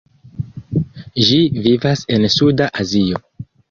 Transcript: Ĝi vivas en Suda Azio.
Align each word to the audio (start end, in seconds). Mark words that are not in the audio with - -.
Ĝi 1.27 1.39
vivas 1.69 2.05
en 2.19 2.29
Suda 2.41 2.75
Azio. 2.85 3.27